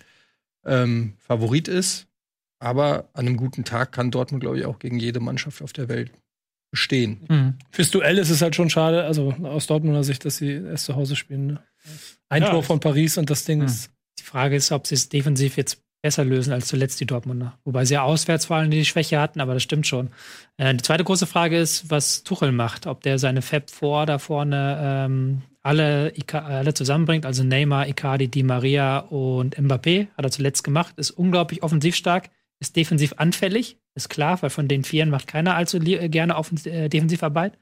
[0.65, 2.08] ähm, Favorit ist.
[2.60, 5.89] Aber an einem guten Tag kann Dortmund, glaube ich, auch gegen jede Mannschaft auf der
[5.89, 6.12] Welt
[6.71, 7.19] bestehen.
[7.27, 7.55] Mhm.
[7.71, 10.95] Fürs Duell ist es halt schon schade, also aus Dortmunder Sicht, dass sie erst zu
[10.95, 11.47] Hause spielen.
[11.47, 11.63] Ne?
[12.29, 12.51] Ein Ja.
[12.51, 13.65] Tor von Paris und das Ding Hm.
[13.65, 13.89] ist.
[14.17, 17.58] Die Frage ist, ob sie es defensiv jetzt besser lösen als zuletzt die Dortmunder.
[17.63, 20.12] Wobei sie ja auswärts vor allem die Schwäche hatten, aber das stimmt schon.
[20.58, 22.86] Äh, die zweite große Frage ist, was Tuchel macht.
[22.86, 28.44] Ob der seine Fab vor da vorne ähm, alle, alle zusammenbringt, also Neymar, Icardi, Di
[28.44, 34.10] Maria und Mbappé, hat er zuletzt gemacht, ist unglaublich offensiv stark, ist defensiv anfällig, ist
[34.10, 37.58] klar, weil von den Vieren macht keiner allzu äh, gerne Offens äh, Defensivarbeit.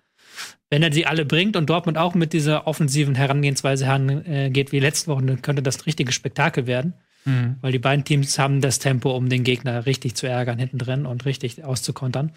[0.69, 5.11] Wenn er sie alle bringt und Dortmund auch mit dieser offensiven Herangehensweise herangeht wie letzte
[5.11, 6.95] Woche, dann könnte das ein richtiges Spektakel werden.
[7.25, 7.57] Mhm.
[7.61, 11.05] Weil die beiden Teams haben das Tempo, um den Gegner richtig zu ärgern hinten drin
[11.05, 12.31] und richtig auszukontern.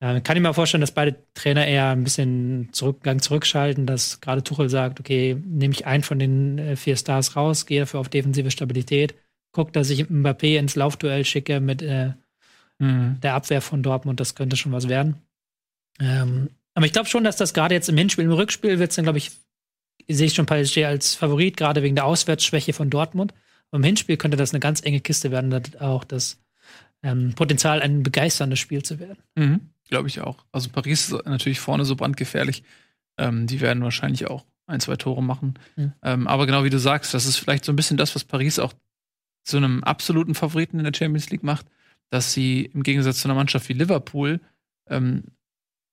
[0.00, 4.42] Äh, kann ich mir vorstellen, dass beide Trainer eher ein bisschen Zurückgang zurückschalten, dass gerade
[4.42, 8.08] Tuchel sagt, okay, nehme ich einen von den äh, vier Stars raus, gehe dafür auf
[8.08, 9.14] defensive Stabilität,
[9.52, 12.12] guck, dass ich Mbappé ins Laufduell schicke mit äh,
[12.78, 13.20] Mhm.
[13.22, 15.16] der Abwehr von Dortmund, das könnte schon was werden.
[16.00, 18.96] Ähm, aber ich glaube schon, dass das gerade jetzt im Hinspiel, im Rückspiel wird es
[18.96, 19.30] dann, glaube ich,
[20.08, 23.32] sehe ich schon PSG als Favorit, gerade wegen der Auswärtsschwäche von Dortmund.
[23.74, 26.40] Im Hinspiel könnte das eine ganz enge Kiste werden, das auch das
[27.02, 29.18] ähm, Potenzial, ein begeisterndes Spiel zu werden.
[29.34, 29.60] Mhm.
[29.88, 30.44] Glaube ich auch.
[30.52, 32.62] Also Paris ist natürlich vorne so brandgefährlich.
[33.18, 35.54] Ähm, die werden wahrscheinlich auch ein, zwei Tore machen.
[35.76, 35.92] Mhm.
[36.02, 38.58] Ähm, aber genau wie du sagst, das ist vielleicht so ein bisschen das, was Paris
[38.58, 38.72] auch
[39.44, 41.66] zu einem absoluten Favoriten in der Champions League macht,
[42.10, 44.40] dass sie im Gegensatz zu einer Mannschaft wie Liverpool
[44.88, 45.24] ähm,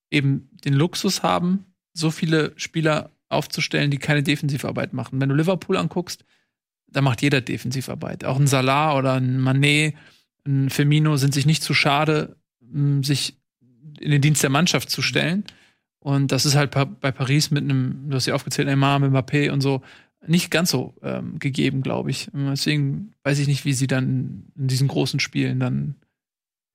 [0.09, 5.19] eben den Luxus haben, so viele Spieler aufzustellen, die keine Defensivarbeit machen.
[5.19, 6.23] Wenn du Liverpool anguckst,
[6.91, 8.25] da macht jeder Defensivarbeit.
[8.25, 9.95] Auch ein Salah oder ein Manet,
[10.45, 12.35] ein Firmino sind sich nicht zu schade,
[13.01, 13.37] sich
[13.99, 15.43] in den Dienst der Mannschaft zu stellen.
[15.99, 19.61] Und das ist halt bei Paris mit einem, du hast ja aufgezählt, Neymar, Mbappé und
[19.61, 19.81] so,
[20.25, 22.29] nicht ganz so ähm, gegeben, glaube ich.
[22.33, 25.95] Deswegen weiß ich nicht, wie sie dann in diesen großen Spielen dann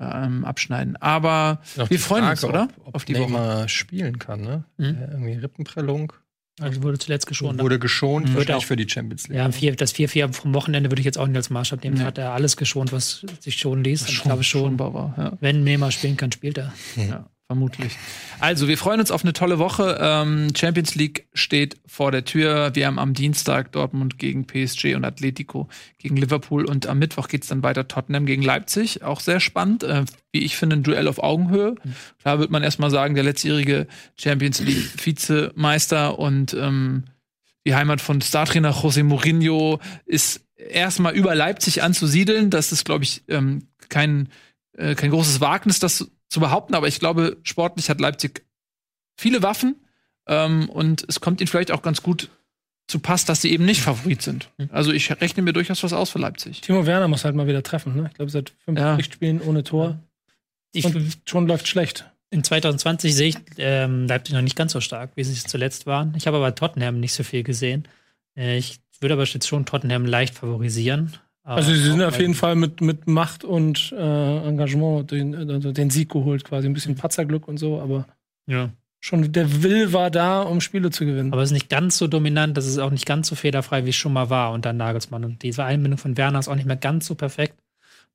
[0.01, 0.97] ähm, abschneiden.
[0.97, 2.69] Aber wir freuen Frage, uns, oder?
[2.79, 3.69] Ob, ob auf die Neymar Woche.
[3.69, 4.65] spielen kann, ne?
[4.79, 4.85] Mhm.
[4.85, 6.13] Ja, irgendwie Rippenprellung.
[6.59, 7.61] Also wurde zuletzt geschont.
[7.61, 8.51] Wurde geschont, mhm.
[8.55, 9.37] auch für die Champions League.
[9.37, 11.99] Ja, vier, das 4-4 vom Wochenende würde ich jetzt auch nicht als Maßstab nehmen.
[11.99, 14.09] Da hat er alles geschont, was sich schonen ließ.
[14.09, 15.33] Ich glaube schon, war, ja.
[15.41, 16.73] wenn Neymar spielen kann, spielt er.
[16.97, 17.29] Ja.
[17.49, 17.97] Vermutlich.
[18.41, 19.99] Also, wir freuen uns auf eine tolle Woche.
[20.01, 22.75] Ähm, Champions League steht vor der Tür.
[22.75, 27.47] Wir haben am Dienstag Dortmund gegen PSG und Atletico gegen Liverpool und am Mittwoch geht's
[27.47, 29.05] dann weiter Tottenham gegen Leipzig.
[29.05, 29.85] Auch sehr spannend.
[29.85, 31.77] Äh, wie ich finde, ein Duell auf Augenhöhe.
[32.21, 37.05] Klar wird man erstmal sagen, der letztjährige Champions League Vizemeister und ähm,
[37.65, 42.51] die Heimat von Startrainer José Mourinho ist erstmal über Leipzig anzusiedeln.
[42.51, 44.31] Das ist, glaube ich, ähm, kein,
[44.77, 48.45] äh, kein großes Wagnis, das zu behaupten, aber ich glaube, sportlich hat Leipzig
[49.17, 49.77] viele Waffen
[50.27, 52.31] ähm, und es kommt ihnen vielleicht auch ganz gut
[52.89, 54.51] zu Pass, dass sie eben nicht Favorit sind.
[54.59, 54.69] Hm.
[54.73, 56.61] Also ich rechne mir durchaus was aus für Leipzig.
[56.61, 57.97] Timo Werner muss halt mal wieder treffen.
[57.97, 58.07] Ne?
[58.09, 59.03] Ich glaube, seit fünf ja.
[59.03, 59.99] Spielen ohne Tor.
[60.73, 62.11] Ich, und schon läuft schlecht.
[62.31, 65.87] In 2020 sehe ich ähm, Leipzig noch nicht ganz so stark, wie sie es zuletzt
[65.87, 66.15] waren.
[66.17, 67.89] Ich habe aber Tottenham nicht so viel gesehen.
[68.37, 71.17] Äh, ich würde aber jetzt schon Tottenham leicht favorisieren.
[71.47, 75.91] Also sie sind auf jeden Fall mit, mit Macht und äh, Engagement den, also den
[75.91, 78.05] Sieg geholt, quasi ein bisschen Patzerglück und so, aber
[78.49, 78.71] ja.
[78.99, 81.33] schon der Will war da, um Spiele zu gewinnen.
[81.33, 83.91] Aber es ist nicht ganz so dominant, das ist auch nicht ganz so fehlerfrei, wie
[83.91, 85.25] es schon mal war unter Nagelsmann.
[85.25, 87.55] Und diese Einbindung von Werner ist auch nicht mehr ganz so perfekt.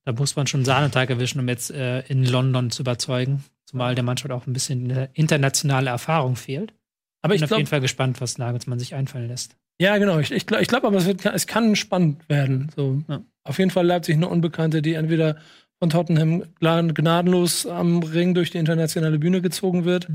[0.03, 3.45] Da muss man schon Sahnetag erwischen, um jetzt äh, in London zu überzeugen.
[3.63, 6.73] Zumal der Mannschaft auch ein bisschen internationale Erfahrung fehlt.
[7.21, 9.55] Aber ich bin glaub, auf jeden Fall gespannt, was Nagelsmann sich einfallen lässt.
[9.79, 10.19] Ja, genau.
[10.19, 12.69] Ich, ich glaube, glaub, aber es, wird, es kann spannend werden.
[12.75, 13.01] So.
[13.07, 13.23] Ja.
[13.43, 15.37] Auf jeden Fall Leipzig eine Unbekannte, die entweder
[15.79, 20.07] von Tottenham gnadenlos am Ring durch die internationale Bühne gezogen wird.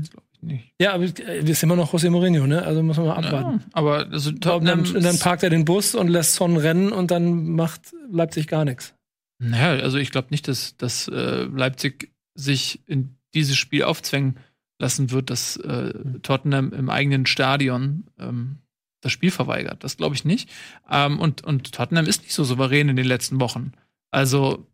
[0.79, 2.63] Ja, aber wir sind immer noch José Mourinho, ne?
[2.63, 3.59] Also muss man mal abwarten.
[3.59, 7.11] Ja, aber also Tottenham dann, dann, parkt er den Bus und lässt Son rennen und
[7.11, 8.93] dann macht Leipzig gar nichts.
[9.39, 14.37] Naja, also ich glaube nicht, dass, dass äh, Leipzig sich in dieses Spiel aufzwängen
[14.79, 18.59] lassen wird, dass äh, Tottenham im eigenen Stadion ähm,
[19.01, 19.83] das Spiel verweigert.
[19.83, 20.49] Das glaube ich nicht.
[20.89, 23.73] Ähm, und, und Tottenham ist nicht so souverän in den letzten Wochen.
[24.11, 24.67] Also,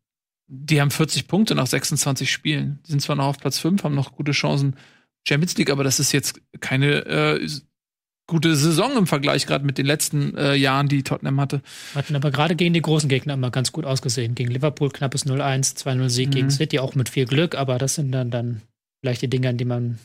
[0.48, 2.80] die haben 40 Punkte nach 26 Spielen.
[2.86, 4.76] Die sind zwar noch auf Platz 5, haben noch gute Chancen
[5.28, 7.48] Champions League, aber das ist jetzt keine äh,
[8.28, 11.62] gute Saison im Vergleich gerade mit den letzten äh, Jahren, die Tottenham hatte.
[11.96, 14.36] Hatten aber gerade gegen die großen Gegner immer ganz gut ausgesehen.
[14.36, 16.32] Gegen Liverpool knappes 0-1, 2-0 Sieg mhm.
[16.32, 18.62] gegen City, auch mit viel Glück, aber das sind dann, dann
[19.04, 20.00] vielleicht die Dinge, an die man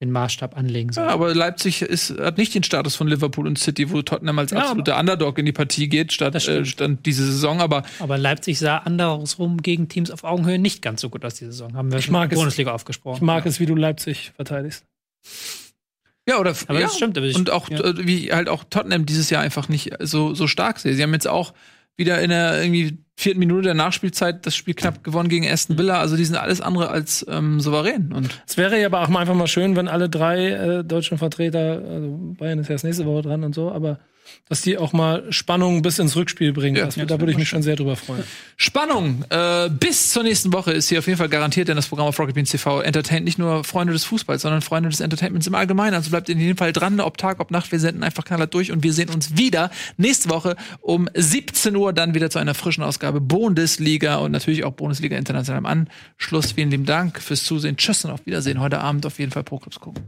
[0.00, 1.04] den Maßstab anlegen soll.
[1.04, 4.50] Ja, aber Leipzig ist, hat nicht den Status von Liverpool und City, wo Tottenham als
[4.50, 7.60] ja, absoluter Underdog in die Partie geht, statt äh, stand diese Saison.
[7.60, 11.52] Aber, aber Leipzig sah andersrum gegen Teams auf Augenhöhe nicht ganz so gut aus dieser
[11.52, 11.74] Saison.
[11.74, 13.16] Haben wir ich schon in der Bundesliga aufgesprochen.
[13.16, 13.50] Ich mag ja.
[13.50, 14.86] es, wie du Leipzig verteidigst.
[16.26, 17.18] Ja, oder aber ja, das stimmt.
[17.18, 17.78] Aber ich, und auch ja.
[17.98, 20.94] wie halt auch Tottenham dieses Jahr einfach nicht so so stark sehe.
[20.94, 21.52] Sie haben jetzt auch
[22.00, 26.00] wieder in der irgendwie vierten Minute der Nachspielzeit das Spiel knapp gewonnen gegen Aston Villa.
[26.00, 28.12] Also die sind alles andere als ähm, souverän.
[28.12, 31.18] Und es wäre ja aber auch mal einfach mal schön, wenn alle drei äh, deutschen
[31.18, 34.00] Vertreter, also Bayern ist ja erst nächste Woche dran und so, aber
[34.48, 36.76] dass die auch mal Spannung bis ins Rückspiel bringen.
[36.76, 38.24] Ja, das, da würde ich mich schon sehr drüber freuen.
[38.56, 42.08] Spannung äh, bis zur nächsten Woche ist hier auf jeden Fall garantiert, denn das Programm
[42.08, 45.54] auf Rocket Beans TV entertaint nicht nur Freunde des Fußballs, sondern Freunde des Entertainments im
[45.54, 45.94] Allgemeinen.
[45.94, 47.70] Also bleibt in jedem Fall dran, ob Tag, ob Nacht.
[47.70, 51.92] Wir senden einfach knallhart durch und wir sehen uns wieder nächste Woche um 17 Uhr
[51.92, 55.86] dann wieder zu einer frischen Ausgabe Bundesliga und natürlich auch Bundesliga International im
[56.18, 56.52] Anschluss.
[56.52, 57.76] Vielen lieben Dank fürs Zusehen.
[57.76, 58.60] Tschüss und auf Wiedersehen.
[58.60, 60.02] Heute Abend auf jeden Fall Pro Clubs gucken.